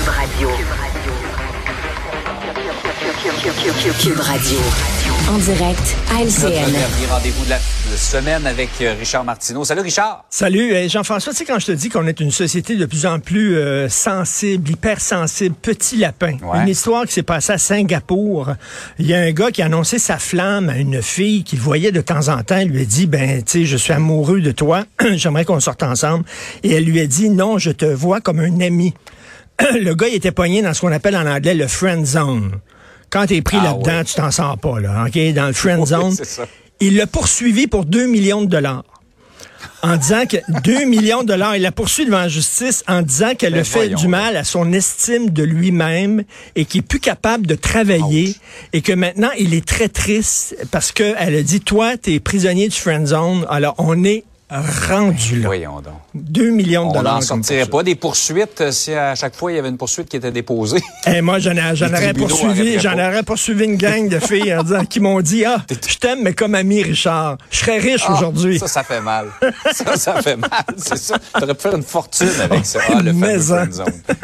[0.00, 0.48] Cube Radio.
[4.00, 4.58] Cube Radio.
[5.28, 6.72] En direct à Notre LCN.
[6.72, 7.58] dernier rendez-vous de la
[7.96, 9.62] semaine avec euh, Richard Martineau.
[9.66, 10.24] Salut Richard.
[10.30, 13.04] Salut, euh, Jean-François, tu sais, quand je te dis qu'on est une société de plus
[13.04, 16.62] en plus euh, sensible, hypersensible, petit lapin, Ouais.
[16.62, 18.54] une histoire qui s'est passée à Singapour,
[18.98, 21.92] il y a un gars qui a annoncé sa flamme à une fille qu'il voyait
[21.92, 24.52] de temps en temps, il lui a dit, ben, tu sais, je suis amoureux de
[24.52, 24.84] toi,
[25.16, 26.24] j'aimerais qu'on sorte ensemble,
[26.62, 28.94] et elle lui a dit, non, je te vois comme un ami.
[29.80, 32.52] le gars, il était pogné dans ce qu'on appelle en anglais le friend zone.
[33.10, 34.04] Quand t'es pris Ah là-dedans, ouais.
[34.04, 35.34] tu t'en sors pas, là, OK?
[35.34, 36.14] Dans le friend zone.
[36.80, 38.84] Il l'a poursuivi pour 2 millions de dollars.
[39.82, 43.34] En disant que 2 millions de dollars, il l'a poursuivi devant la justice en disant
[43.34, 46.22] qu'elle Ben a fait du mal à son estime de lui-même
[46.56, 48.34] et qu'il est plus capable de travailler
[48.72, 52.76] et que maintenant il est très triste parce qu'elle a dit, toi, t'es prisonnier du
[52.76, 53.44] friend zone.
[53.50, 55.46] Alors, on est rendu là.
[55.46, 55.94] Voyons donc.
[56.14, 57.14] 2 millions de On dollars.
[57.14, 59.76] n'en comme sortirait pas des poursuites euh, si à chaque fois il y avait une
[59.76, 60.80] poursuite qui était déposée.
[61.06, 65.00] Eh, moi, j'en aurais poursuivi, j'en aurais poursuivi une gang de filles en disant, qui
[65.00, 67.38] m'ont dit, ah, je t'aime, mais comme ami, Richard.
[67.50, 68.58] Je serais riche Ah, aujourd'hui.
[68.58, 69.28] Ça, ça fait mal.
[69.72, 70.50] Ça, ça fait mal.
[70.76, 71.16] C'est ça.
[71.38, 72.80] T'aurais pu faire une fortune avec ça.
[72.88, 73.92] Ah, le fameux Mais, friend zone.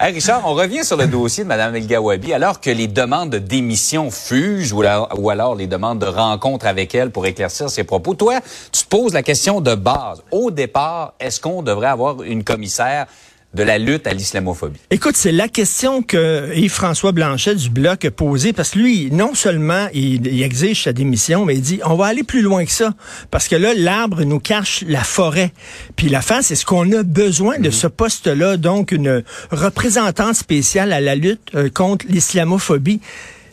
[0.00, 2.32] Hey, Richard, on revient sur le dossier de Mme El Gawabi.
[2.32, 6.66] Alors que les demandes de démission fusent ou, la- ou alors les demandes de rencontre
[6.66, 8.40] avec elle pour éclaircir ses propos, toi,
[8.72, 10.22] tu te poses la question de base.
[10.30, 13.06] Au départ, est-ce qu'on devrait avoir une commissaire
[13.52, 14.78] de la lutte à l'islamophobie?
[14.90, 19.34] Écoute, c'est la question que Yves-François Blanchet du Bloc a posée, parce que lui, non
[19.34, 22.70] seulement il, il exige sa démission, mais il dit, on va aller plus loin que
[22.70, 22.92] ça,
[23.30, 25.52] parce que là, l'arbre nous cache la forêt.
[25.96, 30.92] Puis la fin, c'est ce qu'on a besoin de ce poste-là, donc une représentante spéciale
[30.92, 33.00] à la lutte euh, contre l'islamophobie.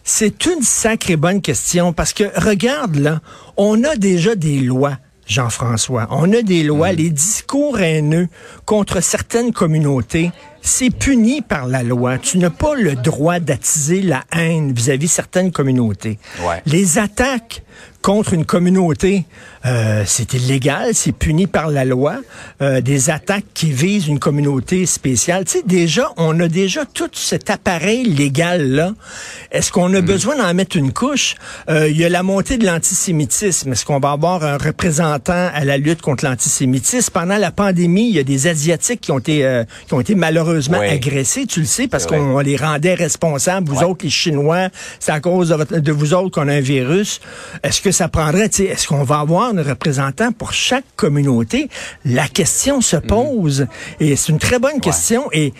[0.10, 3.20] C'est une sacrée bonne question, parce que regarde là,
[3.58, 5.00] on a déjà des lois.
[5.26, 6.08] Jean-François.
[6.12, 8.30] On a des lois, les discours haineux
[8.64, 12.18] contre certaines communautés, c'est puni par la loi.
[12.20, 16.20] Tu n'as pas le droit d'attiser la haine vis-à-vis certaines communautés.
[16.40, 16.62] Ouais.
[16.66, 17.64] Les attaques
[18.08, 19.26] contre une communauté,
[19.66, 22.16] euh, c'est illégal, c'est puni par la loi.
[22.62, 27.10] Euh, des attaques qui visent une communauté spéciale, tu sais, déjà, on a déjà tout
[27.12, 28.94] cet appareil légal-là.
[29.52, 31.36] Est-ce qu'on a besoin d'en mettre une couche?
[31.70, 33.74] Euh, Il y a la montée de l'antisémitisme.
[33.74, 37.12] Est-ce qu'on va avoir un représentant à la lutte contre l'antisémitisme?
[37.12, 40.16] Pendant la pandémie, il y a des Asiatiques qui ont été, euh, qui ont été
[40.16, 40.88] malheureusement Oui.
[40.88, 43.68] agressés, tu le sais, parce qu'on les rendait responsables.
[43.70, 44.70] Vous autres, les Chinois,
[45.02, 47.20] c'est à cause de, votre- de vous autres qu'on a un virus.
[47.64, 51.68] Est-ce que ça prendrait, est-ce qu'on va avoir un représentant pour chaque communauté?
[52.06, 53.66] La question se pose.
[54.00, 55.30] Et c'est une très bonne question.
[55.32, 55.52] Et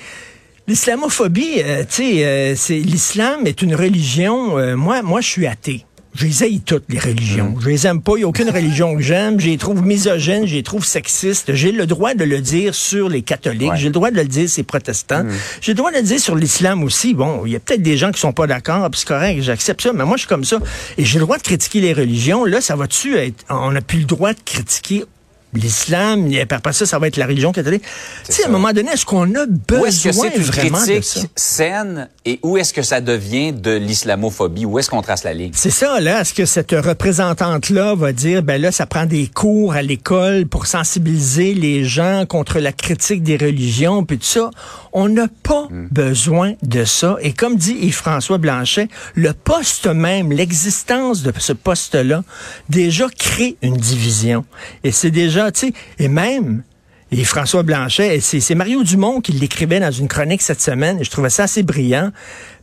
[0.68, 5.84] l'islamophobie, euh, tu sais, euh, l'islam est une religion, euh, moi, moi, je suis athée.
[6.18, 7.54] Je les haïs toutes, les religions.
[7.60, 8.14] Je les aime pas.
[8.16, 9.40] Il n'y a aucune religion que j'aime.
[9.40, 11.54] Je les trouve misogynes, je les trouve sexistes.
[11.54, 13.70] J'ai le droit de le dire sur les catholiques.
[13.70, 13.78] Ouais.
[13.78, 15.26] J'ai le droit de le dire sur les protestants.
[15.62, 17.14] J'ai le droit de le dire sur l'islam aussi.
[17.14, 19.82] Bon, il y a peut-être des gens qui sont pas d'accord, puis c'est correct, j'accepte
[19.82, 20.58] ça, mais moi, je suis comme ça.
[20.98, 22.46] Et j'ai le droit de critiquer les religions.
[22.46, 23.46] Là, ça va-tu être...
[23.52, 25.06] On n'a plus le droit de critiquer
[25.54, 27.84] l'islam, après ça, ça va être la religion catholique.
[28.26, 30.44] Tu sais, à un moment donné, est-ce qu'on a Où est-ce que besoin c'est une
[30.44, 31.20] vraiment de ça?
[31.36, 34.66] saine et où est-ce que ça devient de l'islamophobie?
[34.66, 35.52] Où est-ce qu'on trace la ligne?
[35.54, 36.22] C'est ça, là.
[36.22, 40.68] Est-ce que cette représentante-là va dire, ben là, ça prend des cours à l'école pour
[40.68, 44.50] sensibiliser les gens contre la critique des religions, puis tout ça?
[44.94, 47.18] On n'a pas besoin de ça.
[47.22, 52.24] Et comme dit Yves-François Blanchet, le poste même, l'existence de ce poste-là,
[52.70, 54.44] déjà crée une division.
[54.84, 56.64] Et c'est déjà, tu sais, et même,
[57.10, 61.06] et François Blanchet, et c'est Mario Dumont qui l'écrivait dans une chronique cette semaine, et
[61.06, 62.12] je trouvais ça assez brillant.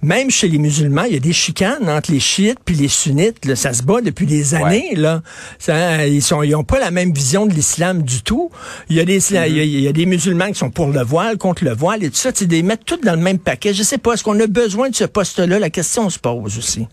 [0.02, 3.42] Même chez les musulmans, il y a des chicanes entre les chiites puis les sunnites.
[3.46, 3.56] là.
[3.56, 4.94] ça se bat depuis des années.
[4.96, 5.22] Là.
[5.58, 8.50] Ça, ils ils ont pas la même vision de l'islam du tout.
[8.90, 10.88] Il y, a des, il, y a, il y a des musulmans qui sont pour
[10.88, 12.30] le voile, contre le voile et tout ça.
[12.32, 13.72] Des mettre tout dans le même paquet.
[13.72, 15.58] Je sais pas, est-ce qu'on a besoin de ce poste-là?
[15.58, 16.86] La question se pose aussi.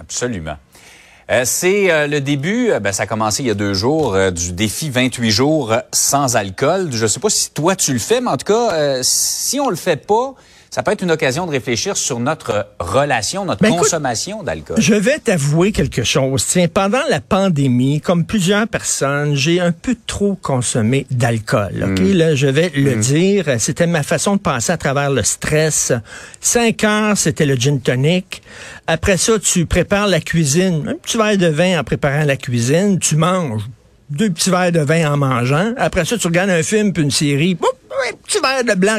[0.00, 0.56] Absolument.
[1.30, 4.16] Euh, c'est euh, le début, euh, ben, ça a commencé il y a deux jours,
[4.32, 6.88] du défi 28 jours sans alcool.
[6.92, 9.68] Je ne sais pas si toi tu le fais, mais en tout cas, si on
[9.68, 10.34] le fait pas,
[10.72, 14.76] ça peut être une occasion de réfléchir sur notre relation, notre Ben, consommation d'alcool.
[14.80, 16.46] Je vais t'avouer quelque chose.
[16.46, 21.90] Tiens, pendant la pandémie, comme plusieurs personnes, j'ai un peu trop consommé d'alcool.
[21.90, 23.56] Ok, là, je vais le dire.
[23.58, 25.92] C'était ma façon de passer à travers le stress.
[26.40, 28.40] Cinq heures, c'était le gin tonic.
[28.86, 30.88] Après ça, tu prépares la cuisine.
[30.88, 32.98] Un petit verre de vin en préparant la cuisine.
[32.98, 33.68] Tu manges
[34.08, 35.72] deux petits verres de vin en mangeant.
[35.76, 37.58] Après ça, tu regardes un film puis une série.
[38.10, 38.96] Un petit verre de blanc.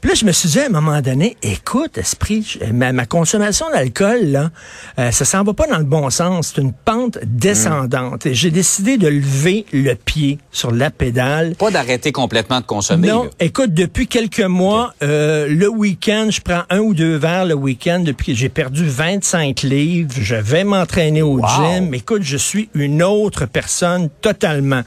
[0.00, 3.66] Puis là, je me suis dit à un moment donné, écoute, esprit, ma, ma consommation
[3.70, 4.50] d'alcool, là,
[4.98, 6.52] euh, ça s'en va pas dans le bon sens.
[6.54, 8.26] C'est une pente descendante.
[8.26, 11.54] Et j'ai décidé de lever le pied sur la pédale.
[11.56, 13.08] Pas d'arrêter complètement de consommer.
[13.08, 13.30] Non, là.
[13.40, 18.00] écoute, depuis quelques mois, euh, le week-end, je prends un ou deux verres le week-end
[18.00, 20.12] depuis que j'ai perdu 25 livres.
[20.20, 21.46] Je vais m'entraîner au Wow.
[21.48, 21.94] gym.
[21.94, 24.82] Écoute, je suis une autre personne totalement.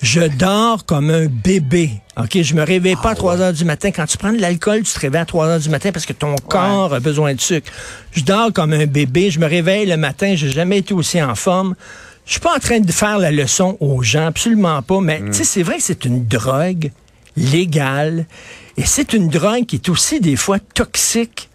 [0.00, 1.90] Je dors comme un bébé.
[2.16, 3.90] OK, je me réveille pas à 3 heures du matin.
[3.90, 6.12] Quand tu prends de l'alcool, tu te réveilles à 3 heures du matin parce que
[6.12, 7.70] ton corps a besoin de sucre.
[8.12, 9.30] Je dors comme un bébé.
[9.30, 10.34] Je me réveille le matin.
[10.36, 11.74] J'ai jamais été aussi en forme.
[12.26, 15.00] Je suis pas en train de faire la leçon aux gens, absolument pas.
[15.00, 16.90] Mais tu sais, c'est vrai que c'est une drogue
[17.36, 18.26] légale
[18.76, 21.48] et c'est une drogue qui est aussi des fois toxique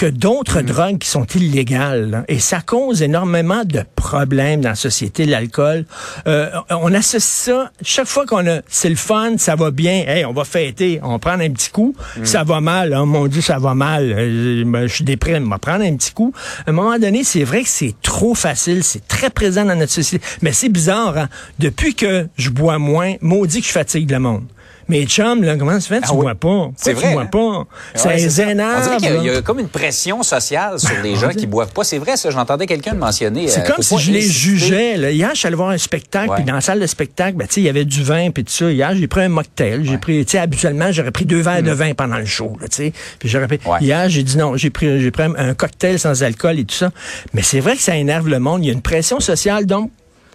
[0.00, 2.08] que d'autres drogues qui sont illégales.
[2.08, 2.24] là.
[2.26, 5.84] Et ça cause énormément de problèmes dans la société, l'alcool.
[6.26, 10.24] Euh, on associe ça, chaque fois qu'on a, c'est le fun, ça va bien, hey,
[10.24, 11.94] on va fêter, on va prendre un petit coup,
[12.24, 15.50] ça va mal, oh mon Dieu, ça va mal, euh, je, je suis déprimé, on
[15.50, 16.32] va prendre un petit coup.
[16.66, 19.92] À un moment donné, c'est vrai que c'est trop facile, c'est très présent dans notre
[19.92, 20.24] société.
[20.40, 21.28] Mais c'est bizarre, hein?
[21.58, 24.44] depuis que je bois moins, maudit que je fatigue le monde.
[24.90, 26.00] Mes chums, là, comment ça fait?
[26.00, 26.20] Tu Ah oui.
[26.22, 26.70] bois pas.
[26.76, 27.26] C'est tu vrai, bois hein?
[27.26, 27.66] pas?
[27.94, 28.50] Ça Ouais, les c'est ça.
[28.50, 28.76] énerve.
[28.78, 29.38] On dirait qu'il y a- il y, là.
[29.38, 31.84] a comme une pression sociale sur les gens qui boivent pas.
[31.84, 32.30] C'est vrai, ça.
[32.30, 33.46] J'entendais quelqu'un le mentionner.
[33.48, 34.96] C'est euh, comme si je les jugeais.
[34.96, 35.10] Là.
[35.10, 37.60] Hier, je suis allé voir un spectacle, puis dans la salle de spectacle, ben, tu
[37.60, 38.70] il y avait du vin, puis tout ça.
[38.70, 39.84] Hier, j'ai pris un mocktail.
[39.84, 42.68] J'ai pris, tu sais, habituellement, j'aurais pris deux verres de vin pendant le show, là,
[42.68, 42.92] tu sais.
[43.18, 43.60] Puis j'aurais pris.
[43.64, 43.68] Mm.
[43.70, 43.78] Ouais.
[43.80, 46.90] Hier, j'ai dit non, j'ai pris, j'ai pris un cocktail sans alcool et tout ça.
[47.34, 48.64] Mais c'est vrai que ça énerve le monde.
[48.64, 49.90] Il y a une pression sociale, donc.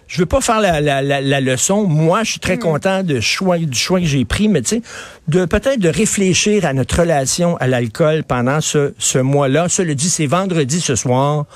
[0.08, 1.84] Je veux pas faire la, la, la, la leçon.
[1.84, 2.40] Moi, je suis Mm.
[2.40, 4.82] très content de choix, du choix que j'ai pris, mais tu sais,
[5.28, 9.68] de peut-être de réfléchir à notre relation à l'alcool pendant ce, ce mois-là.
[9.68, 11.46] Cela dit, c'est vendredi ce soir.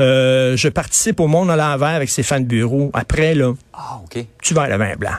[0.00, 2.90] Euh, je participe au Monde à l'envers avec Stéphane Bureau.
[2.94, 4.24] Après, là, Ah, OK.
[4.42, 5.10] tu vas à la vin blanc.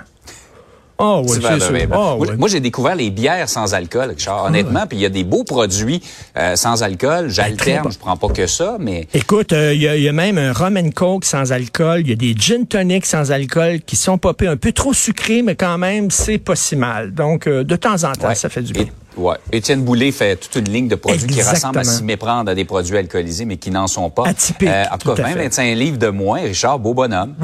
[1.04, 2.18] Oh, oui, c'est blanc.
[2.20, 4.86] Oh, moi, j'ai découvert les bières sans alcool, Richard, honnêtement.
[4.88, 6.02] Puis il y a des beaux produits
[6.38, 7.26] euh, sans alcool.
[7.26, 7.90] Ben, J'alterne, bon.
[7.90, 10.38] je prends pas que ça, mais Écoute, euh, il y, a- il y a même
[10.38, 12.02] un rum and coke sans alcool.
[12.02, 15.42] Il y a des gin tonic sans alcool qui sont popés un peu trop sucrés,
[15.42, 17.14] mais quand même, c'est pas si mal.
[17.14, 18.36] Donc, euh, de temps en temps, ouais.
[18.36, 18.84] ça fait du bien.
[18.84, 19.36] Et- ouais.
[19.52, 22.66] Étienne Boulay fait toute une ligne de produits qui ressemblent à s'y méprendre à des
[22.66, 24.28] produits alcoolisés, mais qui n'en sont pas.
[24.28, 25.48] Atypiques, en tout cas, à fait.
[25.50, 26.42] 20-25 livres de moins.
[26.42, 27.34] Richard, beau bonhomme.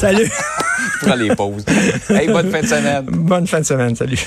[0.00, 0.30] Salut!
[1.02, 1.64] Prends les pauses.
[2.10, 3.04] hey, bonne fin de semaine.
[3.06, 3.96] Bonne fin de semaine.
[3.96, 4.18] Salut.